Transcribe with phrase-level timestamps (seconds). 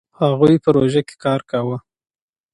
[0.19, 1.77] هغوی په پروژه کار کاوه.